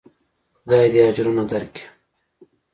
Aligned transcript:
خداى 0.59 0.87
دې 0.93 0.99
اجرونه 1.09 1.43
دركي. 1.49 1.83